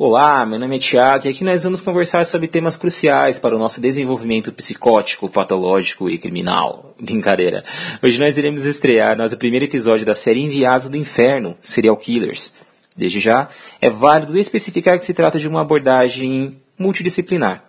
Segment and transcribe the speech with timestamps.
[0.00, 3.58] Olá, meu nome é Tiago e aqui nós vamos conversar sobre temas cruciais para o
[3.58, 6.94] nosso desenvolvimento psicótico, patológico e criminal.
[7.00, 7.64] Brincadeira.
[8.00, 12.54] Hoje nós iremos estrear nosso primeiro episódio da série Enviados do Inferno, Serial Killers.
[12.96, 13.48] Desde já,
[13.80, 17.64] é válido especificar que se trata de uma abordagem multidisciplinar.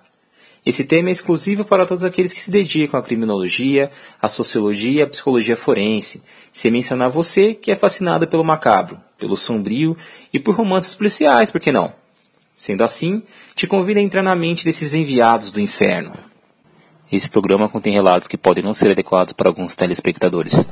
[0.63, 3.89] Esse tema é exclusivo para todos aqueles que se dedicam à criminologia,
[4.21, 6.21] à sociologia e à psicologia forense,
[6.53, 9.97] sem mencionar você que é fascinado pelo macabro, pelo sombrio
[10.31, 11.97] e por romances policiais, por que não?
[12.59, 13.23] Sendo assim,
[13.55, 16.11] te convido a entrar na mente desses enviados do inferno.
[17.09, 20.67] Esse programa contém relatos que podem não ser adequados para alguns telespectadores.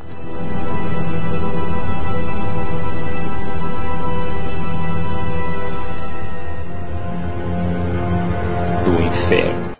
[8.83, 9.77] Do inferno.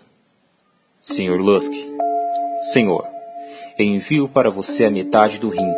[1.02, 1.74] Senhor Lusk,
[2.72, 3.06] Senhor,
[3.78, 5.74] envio para você a metade do rim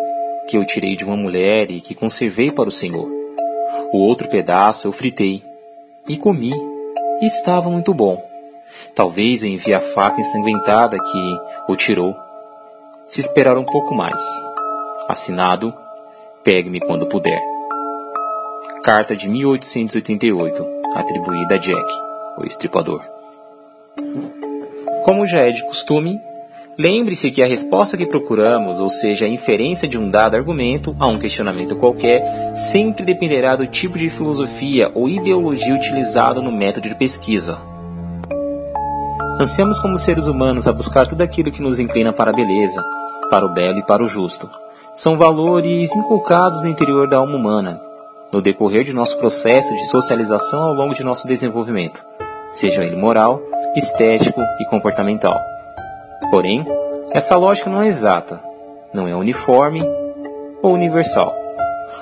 [0.49, 3.10] que eu tirei de uma mulher e que conservei para o Senhor.
[3.93, 5.49] O outro pedaço eu fritei
[6.10, 6.52] e comi,
[7.20, 8.20] e estava muito bom.
[8.96, 12.16] Talvez envie a faca ensanguentada que o tirou.
[13.07, 14.20] Se esperar um pouco mais.
[15.09, 15.73] Assinado,
[16.43, 17.40] pegue-me quando puder.
[18.82, 21.93] Carta de 1888, atribuída a Jack,
[22.38, 23.04] o estripador.
[25.04, 26.20] Como já é de costume,
[26.80, 31.06] Lembre-se que a resposta que procuramos, ou seja, a inferência de um dado argumento a
[31.06, 36.95] um questionamento qualquer, sempre dependerá do tipo de filosofia ou ideologia utilizado no método de
[36.95, 37.58] pesquisa.
[39.38, 42.82] Ansiamos como seres humanos a buscar tudo aquilo que nos inclina para a beleza,
[43.28, 44.48] para o belo e para o justo.
[44.95, 47.78] São valores inculcados no interior da alma humana,
[48.32, 52.02] no decorrer de nosso processo de socialização ao longo de nosso desenvolvimento,
[52.51, 53.38] seja ele moral,
[53.76, 55.38] estético e comportamental.
[56.29, 56.66] Porém,
[57.13, 58.43] essa lógica não é exata,
[58.93, 59.82] não é uniforme
[60.63, 61.35] ou universal.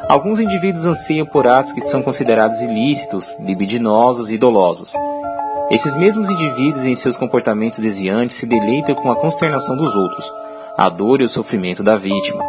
[0.09, 4.95] Alguns indivíduos anseiam por atos que são considerados ilícitos, libidinosos e dolosos.
[5.71, 10.33] Esses mesmos indivíduos, em seus comportamentos desviantes, se deleitam com a consternação dos outros,
[10.77, 12.43] a dor e o sofrimento da vítima.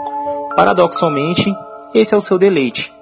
[0.55, 1.53] Paradoxalmente,
[1.93, 2.93] esse é o seu deleite.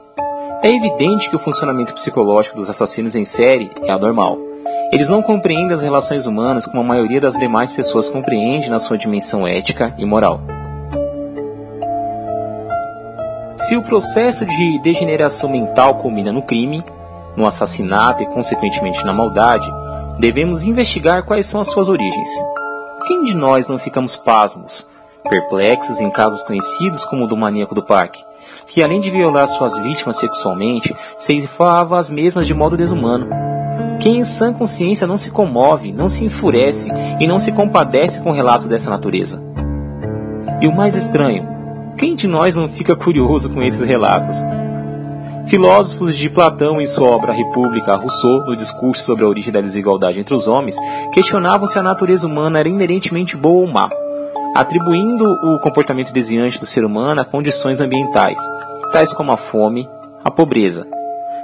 [0.64, 4.47] É evidente que o funcionamento psicológico dos assassinos em série é anormal.
[4.92, 8.98] Eles não compreendem as relações humanas como a maioria das demais pessoas compreende na sua
[8.98, 10.42] dimensão ética e moral.
[13.58, 16.84] Se o processo de degeneração mental culmina no crime,
[17.36, 19.68] no assassinato e, consequentemente, na maldade,
[20.20, 22.30] devemos investigar quais são as suas origens.
[23.08, 24.88] Quem de nós não ficamos pasmos,
[25.28, 28.24] perplexos em casos conhecidos como o do maníaco do parque,
[28.68, 33.47] que além de violar suas vítimas sexualmente, ceifava as mesmas de modo desumano?
[34.00, 38.32] Quem em sã consciência não se comove, não se enfurece e não se compadece com
[38.32, 39.44] relatos dessa natureza?
[40.62, 41.48] E o mais estranho,
[41.98, 44.38] quem de nós não fica curioso com esses relatos?
[45.48, 50.20] Filósofos de Platão em sua obra República, Rousseau, no discurso sobre a origem da desigualdade
[50.20, 50.76] entre os homens,
[51.12, 53.90] questionavam se a natureza humana era inerentemente boa ou má,
[54.56, 58.40] atribuindo o comportamento desviante do ser humano a condições ambientais,
[58.92, 59.90] tais como a fome,
[60.24, 60.86] a pobreza,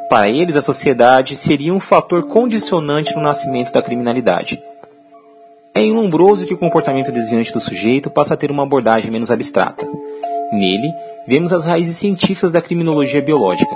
[0.09, 4.62] para eles, a sociedade seria um fator condicionante no nascimento da criminalidade.
[5.74, 9.31] É em Lombroso que o comportamento desviante do sujeito passa a ter uma abordagem menos
[9.31, 9.88] abstrata.
[10.52, 10.94] Nele,
[11.28, 13.75] vemos as raízes científicas da criminologia biológica.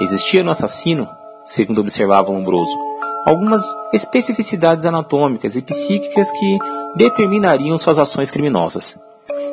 [0.00, 1.06] Existia no assassino,
[1.44, 2.72] segundo observava Lombroso,
[3.26, 3.62] algumas
[3.92, 6.58] especificidades anatômicas e psíquicas que
[6.96, 8.98] determinariam suas ações criminosas.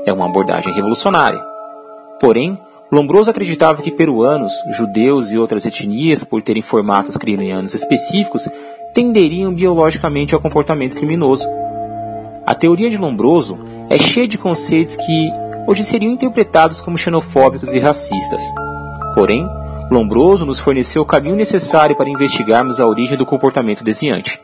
[0.06, 1.44] É uma abordagem revolucionária.
[2.20, 2.58] Porém,
[2.94, 8.48] Lombroso acreditava que peruanos, judeus e outras etnias, por terem formatos cranianos específicos,
[8.94, 11.50] tenderiam biologicamente ao comportamento criminoso.
[12.46, 13.58] A teoria de Lombroso
[13.90, 15.32] é cheia de conceitos que
[15.68, 18.44] hoje seriam interpretados como xenofóbicos e racistas.
[19.16, 19.44] Porém,
[19.90, 24.40] Lombroso nos forneceu o caminho necessário para investigarmos a origem do comportamento desviante.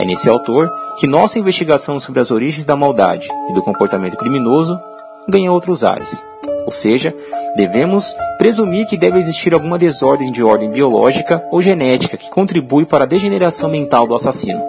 [0.00, 4.80] É nesse autor que nossa investigação sobre as origens da maldade e do comportamento criminoso
[5.28, 6.24] ganha outros ares.
[6.66, 7.14] Ou seja,
[7.54, 13.04] devemos presumir que deve existir alguma desordem de ordem biológica ou genética que contribui para
[13.04, 14.62] a degeneração mental do assassino.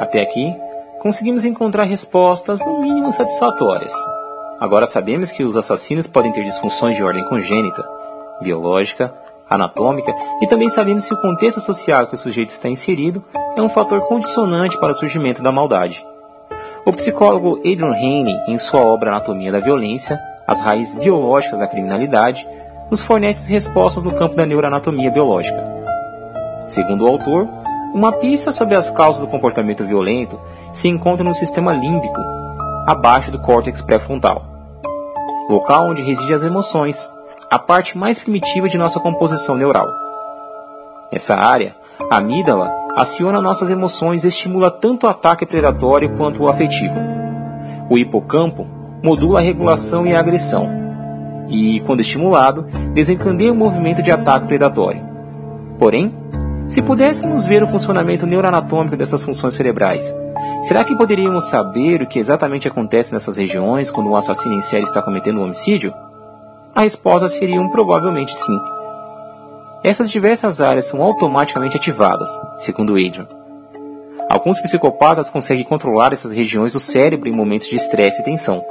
[0.00, 0.52] Até aqui,
[0.98, 3.92] conseguimos encontrar respostas no mínimo satisfatórias.
[4.58, 7.88] Agora sabemos que os assassinos podem ter disfunções de ordem congênita,
[8.42, 9.14] biológica,
[9.48, 13.24] anatômica e também sabemos que o contexto social que o sujeito está inserido
[13.56, 16.04] é um fator condicionante para o surgimento da maldade.
[16.90, 22.44] O psicólogo Adrian Haney, em sua obra Anatomia da Violência, As Raízes Biológicas da Criminalidade,
[22.90, 25.64] nos fornece respostas no campo da neuroanatomia biológica.
[26.66, 27.48] Segundo o autor,
[27.94, 30.40] uma pista sobre as causas do comportamento violento
[30.72, 32.20] se encontra no sistema límbico,
[32.88, 34.42] abaixo do córtex pré-frontal,
[35.48, 37.08] local onde residem as emoções,
[37.48, 39.86] a parte mais primitiva de nossa composição neural.
[41.12, 41.72] Nessa área,
[42.10, 46.98] a amígdala aciona nossas emoções e estimula tanto o ataque predatório quanto o afetivo.
[47.88, 48.66] O hipocampo
[49.02, 50.68] modula a regulação e a agressão,
[51.48, 55.02] e, quando estimulado, desencadeia o movimento de ataque predatório.
[55.78, 56.14] Porém,
[56.66, 60.14] se pudéssemos ver o funcionamento neuroanatômico dessas funções cerebrais,
[60.62, 64.84] será que poderíamos saber o que exatamente acontece nessas regiões quando um assassino em série
[64.84, 65.92] está cometendo um homicídio?
[66.72, 68.56] A resposta seria um provavelmente sim.
[69.82, 73.26] Essas diversas áreas são automaticamente ativadas, segundo Adrian.
[74.28, 78.64] Alguns psicopatas conseguem controlar essas regiões do cérebro em momentos de estresse e tensão.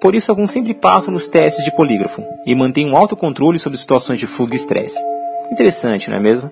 [0.00, 4.18] Por isso, alguns sempre passam nos testes de polígrafo e mantêm um autocontrole sobre situações
[4.18, 4.98] de fuga e estresse.
[5.50, 6.50] Interessante, não é mesmo?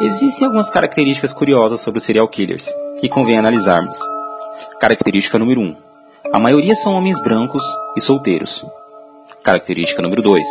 [0.00, 3.98] Existem algumas características curiosas sobre os serial killers que convém analisarmos.
[4.78, 5.76] Característica número 1.
[6.32, 7.62] A maioria são homens brancos
[7.96, 8.64] e solteiros.
[9.42, 10.44] Característica número 2.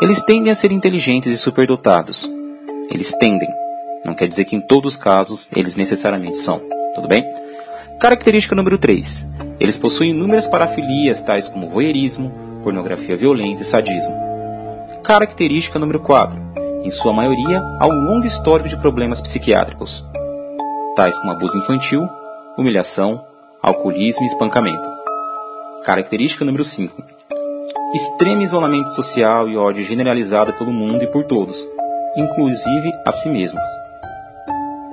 [0.00, 2.28] Eles tendem a ser inteligentes e superdotados.
[2.88, 3.48] Eles tendem.
[4.04, 6.60] Não quer dizer que em todos os casos eles necessariamente são.
[6.94, 7.24] Tudo bem?
[7.98, 9.26] Característica número 3.
[9.58, 14.14] Eles possuem inúmeras parafilias, tais como voyeurismo, pornografia violenta e sadismo.
[15.02, 16.38] Característica número 4.
[16.84, 20.06] Em sua maioria, há um longo histórico de problemas psiquiátricos,
[20.94, 22.08] tais como abuso infantil,
[22.56, 23.20] humilhação,
[23.60, 24.88] alcoolismo e espancamento.
[25.82, 27.17] Característica número 5.
[27.94, 31.66] Extremo isolamento social e ódio generalizado pelo mundo e por todos,
[32.14, 33.62] inclusive a si mesmos.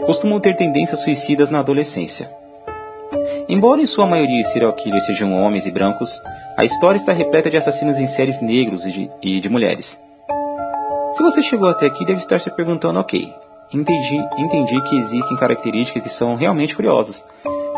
[0.05, 2.29] Costumam ter tendências suicidas na adolescência.
[3.49, 6.21] Embora em sua maioria serial killers sejam homens e brancos,
[6.55, 10.01] a história está repleta de assassinos em séries negros e de, e de mulheres.
[11.11, 13.29] Se você chegou até aqui, deve estar se perguntando: ok,
[13.73, 17.25] entendi, entendi que existem características que são realmente curiosas,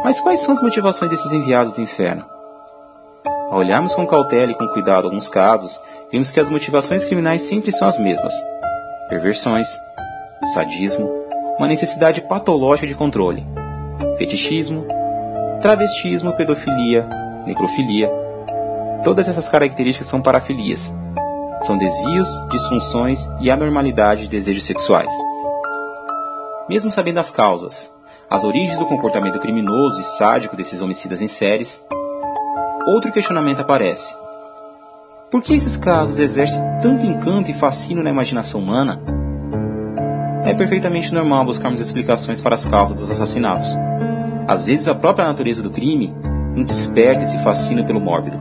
[0.04, 2.37] mas quais são as motivações desses enviados do inferno?
[3.50, 5.80] Ao olharmos com cautela e com cuidado alguns casos,
[6.12, 8.34] vimos que as motivações criminais sempre são as mesmas:
[9.08, 9.68] perversões,
[10.54, 11.10] sadismo,
[11.58, 13.48] uma necessidade patológica de controle,
[14.18, 14.86] fetichismo,
[15.62, 17.08] travestismo, pedofilia,
[17.46, 18.12] necrofilia.
[19.04, 20.94] Todas essas características são parafilias.
[21.64, 25.12] São desvios, disfunções e anormalidade de desejos sexuais.
[26.70, 27.92] Mesmo sabendo as causas,
[28.30, 31.82] as origens do comportamento criminoso e sádico desses homicidas em séries,
[32.88, 34.16] outro questionamento aparece.
[35.30, 39.02] Por que esses casos exercem tanto encanto e fascínio na imaginação humana?
[40.46, 43.68] É perfeitamente normal buscarmos explicações para as causas dos assassinatos.
[44.48, 46.16] Às vezes, a própria natureza do crime
[46.56, 48.40] nos desperta esse fascínio pelo mórbido.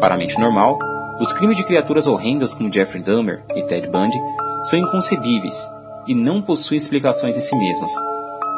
[0.00, 0.78] Para a mente normal,
[1.20, 4.18] os crimes de criaturas horrendas como Jeffrey Dahmer e Ted Bundy
[4.62, 5.68] são inconcebíveis
[6.06, 7.90] e não possuem explicações em si mesmas.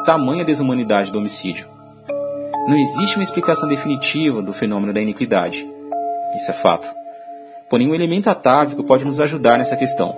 [0.05, 1.78] Tamanha desumanidade do homicídio.
[2.69, 5.67] Não existe uma explicação definitiva do fenômeno da iniquidade.
[6.35, 6.87] Isso é fato.
[7.67, 10.15] Porém, um elemento atávico pode nos ajudar nessa questão.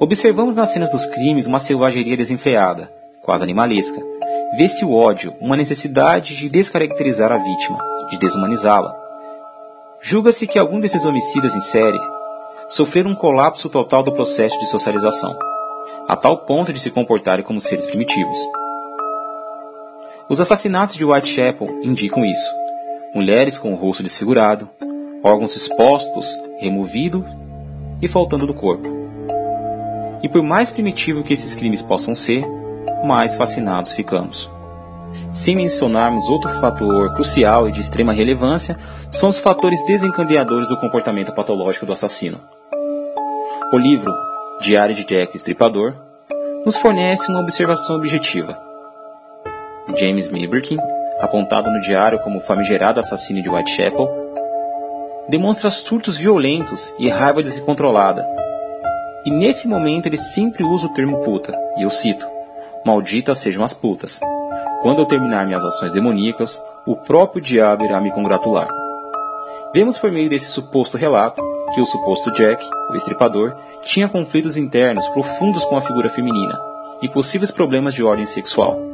[0.00, 2.90] Observamos nas cenas dos crimes uma selvageria desenfreada,
[3.20, 4.00] quase animalesca.
[4.56, 7.78] Vê-se o ódio, uma necessidade de descaracterizar a vítima,
[8.08, 8.96] de desumanizá-la.
[10.00, 12.00] Julga-se que algum desses homicidas em série
[12.70, 15.38] sofreram um colapso total do processo de socialização,
[16.08, 18.38] a tal ponto de se comportarem como seres primitivos.
[20.28, 22.50] Os assassinatos de Whitechapel indicam isso.
[23.14, 24.68] Mulheres com o rosto desfigurado,
[25.22, 26.26] órgãos expostos,
[26.58, 27.22] removidos
[28.00, 28.88] e faltando do corpo.
[30.22, 32.42] E por mais primitivo que esses crimes possam ser,
[33.04, 34.50] mais fascinados ficamos.
[35.30, 38.78] Sem mencionarmos outro fator crucial e de extrema relevância,
[39.10, 42.40] são os fatores desencadeadores do comportamento patológico do assassino.
[43.70, 44.12] O livro
[44.62, 45.94] Diário de Jack Estripador
[46.64, 48.63] nos fornece uma observação objetiva.
[49.92, 50.78] James Milberkin,
[51.20, 54.08] apontado no diário como famigerado assassino de Whitechapel,
[55.28, 58.26] demonstra surtos violentos e raiva descontrolada.
[59.24, 62.26] E nesse momento ele sempre usa o termo puta, e eu cito:
[62.84, 64.20] Malditas sejam as putas.
[64.82, 68.68] Quando eu terminar minhas ações demoníacas, o próprio diabo irá me congratular.
[69.72, 71.42] Vemos por meio desse suposto relato
[71.74, 76.58] que o suposto Jack, o estripador, tinha conflitos internos profundos com a figura feminina
[77.02, 78.93] e possíveis problemas de ordem sexual.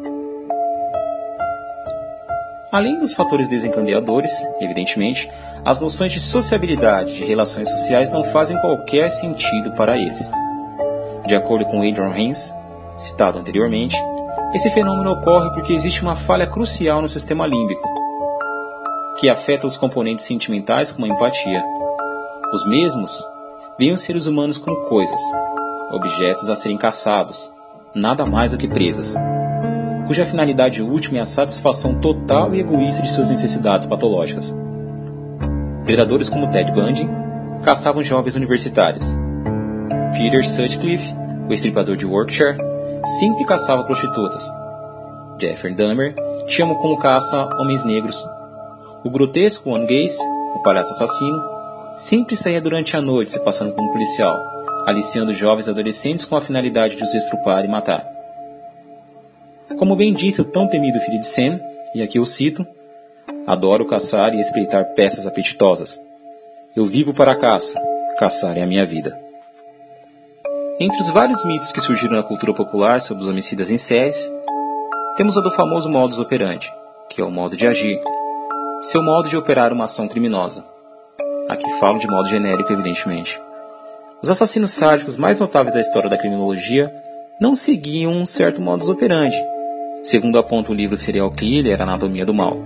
[2.73, 5.29] Além dos fatores desencadeadores, evidentemente,
[5.65, 10.31] as noções de sociabilidade de relações sociais não fazem qualquer sentido para eles.
[11.27, 12.55] De acordo com Adrian Haynes,
[12.97, 13.97] citado anteriormente,
[14.55, 17.89] esse fenômeno ocorre porque existe uma falha crucial no sistema límbico,
[19.19, 21.65] que afeta os componentes sentimentais como a empatia.
[22.53, 23.21] Os mesmos
[23.79, 25.21] veem os seres humanos como coisas,
[25.91, 27.53] objetos a serem caçados,
[27.93, 29.17] nada mais do que presas,
[30.11, 34.53] cuja finalidade última é a satisfação total e egoísta de suas necessidades patológicas.
[35.85, 37.09] Predadores como Ted Bundy
[37.63, 39.07] caçavam jovens universitários.
[40.13, 41.15] Peter Sutcliffe,
[41.49, 42.59] o estripador de Yorkshire,
[43.21, 44.51] sempre caçava prostitutas.
[45.41, 46.17] Jeffrey Dahmer
[46.49, 48.21] tinha como caça homens negros.
[49.05, 50.19] O grotesco One Gacy,
[50.57, 51.41] o palhaço assassino,
[51.97, 54.37] sempre saía durante a noite se passando como policial,
[54.89, 58.20] aliciando jovens adolescentes com a finalidade de os estrupar e matar.
[59.79, 61.61] Como bem disse o tão temido filho de Sam,
[61.95, 62.67] e aqui eu cito,
[63.47, 66.01] adoro caçar e espreitar peças apetitosas.
[66.77, 67.81] Eu vivo para a caça,
[68.19, 69.19] caçar é a minha vida.
[70.79, 74.31] Entre os vários mitos que surgiram na cultura popular sobre os homicidas em séries,
[75.17, 76.73] temos o do famoso modus operandi,
[77.09, 78.01] que é o modo de agir,
[78.83, 80.65] seu modo de operar uma ação criminosa.
[81.49, 83.41] Aqui falo de modo genérico, evidentemente.
[84.23, 86.93] Os assassinos sádicos mais notáveis da história da criminologia
[87.41, 89.37] não seguiam um certo modus operandi,
[90.03, 92.57] segundo aponta o livro Serial Killer, Anatomia do Mal.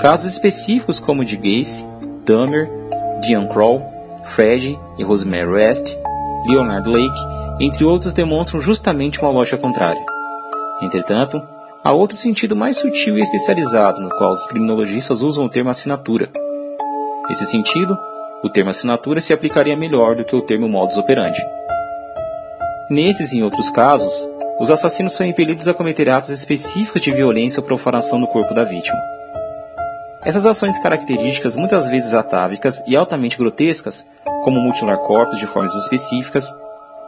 [0.00, 1.86] Casos específicos como o de Gacy,
[2.24, 2.68] Dahmer,
[3.22, 3.82] Diane Kroll,
[4.24, 5.96] Fred e Rosemary West,
[6.46, 7.18] Leonard Lake,
[7.60, 10.02] entre outros demonstram justamente uma lógica contrária.
[10.82, 11.40] Entretanto,
[11.84, 16.30] há outro sentido mais sutil e especializado no qual os criminologistas usam o termo assinatura.
[17.28, 17.96] Nesse sentido,
[18.42, 21.40] o termo assinatura se aplicaria melhor do que o termo modus operandi.
[22.88, 24.26] Nesses e em outros casos,
[24.60, 28.62] os assassinos são impelidos a cometer atos específicos de violência ou profanação do corpo da
[28.62, 28.98] vítima.
[30.22, 34.06] Essas ações características, muitas vezes atávicas e altamente grotescas,
[34.44, 36.54] como mutilar corpos de formas específicas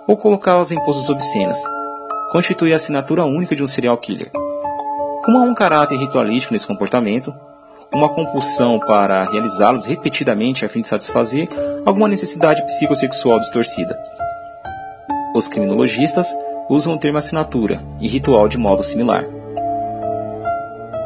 [0.08, 1.62] ou colocá-los em poses obscenas,
[2.30, 4.30] constituem a assinatura única de um serial killer.
[5.22, 7.34] Como há um caráter ritualístico nesse comportamento,
[7.92, 11.50] uma compulsão para realizá-los repetidamente a fim de satisfazer
[11.84, 13.94] alguma necessidade psicossexual distorcida.
[15.34, 16.34] Os criminologistas
[16.72, 19.26] usam o termo assinatura e ritual de modo similar.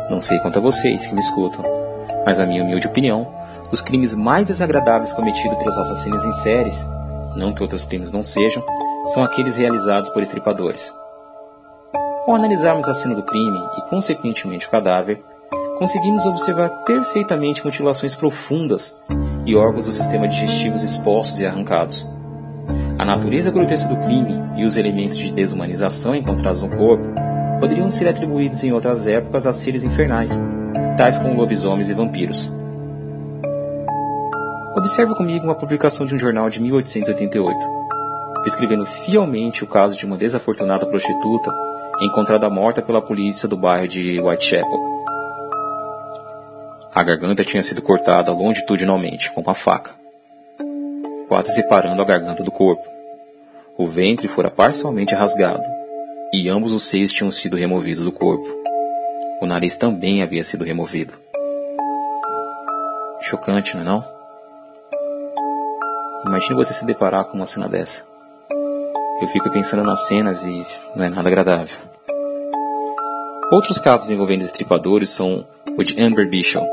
[0.09, 1.65] Não sei quanto a vocês que me escutam,
[2.25, 3.35] mas a minha humilde opinião,
[3.73, 6.87] os crimes mais desagradáveis cometidos pelos assassinos em séries,
[7.35, 8.63] não que outros crimes não sejam,
[9.07, 10.95] são aqueles realizados por estripadores.
[12.29, 15.21] Ao analisarmos a cena do crime e, consequentemente, o cadáver,
[15.81, 18.97] conseguimos observar perfeitamente mutilações profundas
[19.45, 22.07] e órgãos do sistema digestivos expostos e arrancados.
[22.99, 27.07] A natureza grotesca do crime e os elementos de desumanização encontrados no corpo
[27.61, 30.41] poderiam ser atribuídos em outras épocas a seres infernais,
[30.97, 32.51] tais como lobisomens e vampiros.
[34.75, 37.59] Observe comigo uma publicação de um jornal de 1888,
[38.45, 41.55] descrevendo fielmente o caso de uma desafortunada prostituta
[42.01, 44.81] encontrada morta pela polícia do bairro de Whitechapel.
[46.95, 50.06] A garganta tinha sido cortada longitudinalmente com uma faca
[51.29, 52.87] quase separando a garganta do corpo.
[53.77, 55.65] O ventre fora parcialmente rasgado,
[56.33, 58.47] e ambos os seios tinham sido removidos do corpo.
[59.41, 61.13] O nariz também havia sido removido.
[63.21, 64.05] Chocante, não é não?
[66.25, 68.05] Imagine você se deparar com uma cena dessa.
[69.21, 70.65] Eu fico pensando nas cenas e
[70.95, 71.77] não é nada agradável.
[73.53, 76.67] Outros casos envolvendo estripadores são o de Amber Bishop,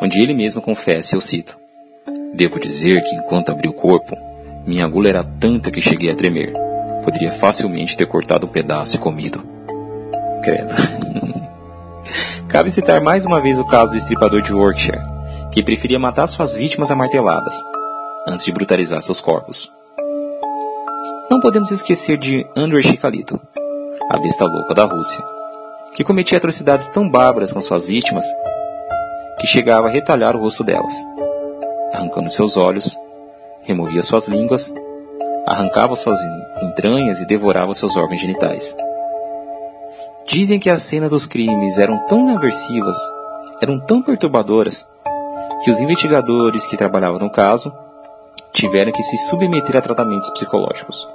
[0.00, 1.56] onde ele mesmo confessa, eu cito,
[2.34, 4.16] Devo dizer que enquanto abri o corpo,
[4.66, 6.52] minha agulha era tanta que cheguei a tremer.
[7.02, 9.42] Poderia facilmente ter cortado um pedaço e comido.
[10.42, 10.74] Credo.
[12.48, 15.00] Cabe citar mais uma vez o caso do estripador de Yorkshire,
[15.50, 17.56] que preferia matar suas vítimas a marteladas,
[18.26, 19.70] antes de brutalizar seus corpos.
[21.30, 23.38] Não podemos esquecer de Andrei Chicalito,
[24.10, 25.22] a besta louca da Rússia,
[25.94, 28.26] que cometia atrocidades tão bárbaras com suas vítimas
[29.40, 30.94] que chegava a retalhar o rosto delas
[31.92, 32.96] arrancando seus olhos,
[33.62, 34.72] removia suas línguas,
[35.46, 36.18] arrancava suas
[36.62, 38.76] entranhas e devorava seus órgãos genitais.
[40.26, 42.96] Dizem que as cenas dos crimes eram tão aversivas,
[43.62, 44.86] eram tão perturbadoras,
[45.64, 47.72] que os investigadores que trabalhavam no caso
[48.52, 51.08] tiveram que se submeter a tratamentos psicológicos.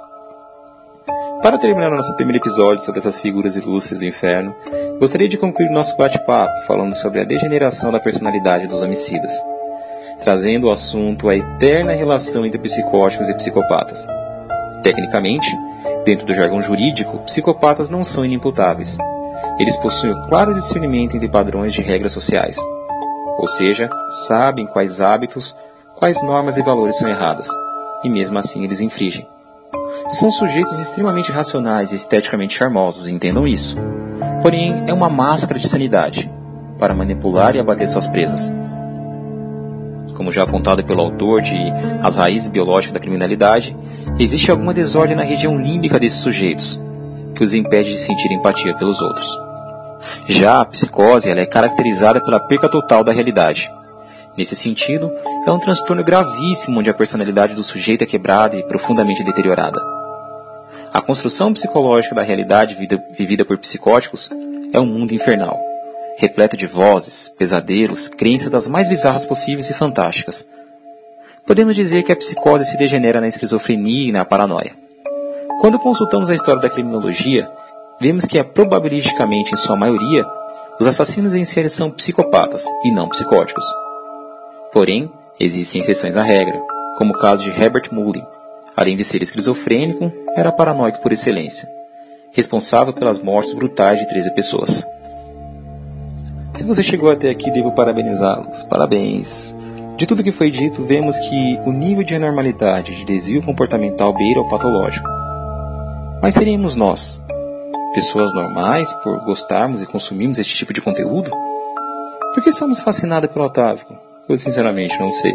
[1.42, 4.54] Para terminar o nosso primeiro episódio sobre essas figuras ilustres do inferno,
[4.98, 9.34] gostaria de concluir nosso bate-papo falando sobre a degeneração da personalidade dos homicidas
[10.22, 14.06] trazendo o assunto a eterna relação entre psicóticos e psicopatas.
[14.82, 15.48] Tecnicamente,
[16.04, 18.98] dentro do jargão jurídico, psicopatas não são inimputáveis.
[19.58, 22.58] Eles possuem o claro discernimento entre padrões de regras sociais,
[23.38, 23.88] ou seja,
[24.26, 25.56] sabem quais hábitos,
[25.96, 27.48] quais normas e valores são erradas,
[28.02, 29.26] e mesmo assim eles infringem.
[30.08, 33.76] São sujeitos extremamente racionais e esteticamente charmosos, entendam isso.
[34.42, 36.30] Porém, é uma máscara de sanidade
[36.78, 38.52] para manipular e abater suas presas
[40.14, 41.56] como já apontado pelo autor de
[42.02, 43.76] As Raízes Biológicas da Criminalidade,
[44.18, 46.80] existe alguma desordem na região límbica desses sujeitos,
[47.34, 49.28] que os impede de sentir empatia pelos outros.
[50.28, 53.70] Já a psicose ela é caracterizada pela perca total da realidade,
[54.36, 55.12] Nesse sentido,
[55.46, 59.80] é um transtorno gravíssimo onde a personalidade do sujeito é quebrada e profundamente deteriorada.
[60.92, 62.76] A construção psicológica da realidade
[63.16, 64.30] vivida por psicóticos
[64.72, 65.56] é um mundo infernal,
[66.16, 70.48] repleto de vozes, pesadelos, crenças das mais bizarras possíveis e fantásticas.
[71.46, 74.76] Podemos dizer que a psicose se degenera na esquizofrenia e na paranoia.
[75.60, 77.50] Quando consultamos a história da criminologia,
[78.00, 80.24] vemos que, probabilisticamente em sua maioria,
[80.80, 83.64] os assassinos em série são psicopatas e não psicóticos.
[84.72, 86.60] Porém, existem exceções à regra,
[86.96, 88.24] como o caso de Herbert Mullin.
[88.76, 91.68] Além de ser esquizofrênico, era paranoico por excelência,
[92.32, 94.84] responsável pelas mortes brutais de 13 pessoas.
[96.54, 98.62] Se você chegou até aqui, devo parabenizá-los.
[98.64, 99.54] Parabéns!
[99.96, 104.40] De tudo que foi dito, vemos que o nível de anormalidade de desvio comportamental beira
[104.40, 105.08] o patológico.
[106.22, 107.20] Mas seríamos nós,
[107.92, 111.28] pessoas normais, por gostarmos e consumirmos este tipo de conteúdo?
[112.32, 113.86] Por que somos fascinados pelo Otávio?
[114.28, 115.32] Eu sinceramente não sei.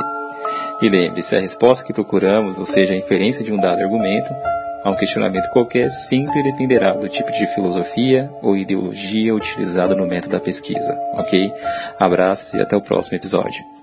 [0.82, 4.34] E lembre-se, a resposta que procuramos, ou seja, a inferência de um dado argumento,
[4.84, 10.34] a um questionamento qualquer, sempre dependerá do tipo de filosofia ou ideologia utilizado no método
[10.34, 11.52] da pesquisa, ok?
[12.00, 13.79] Abraços e até o próximo episódio.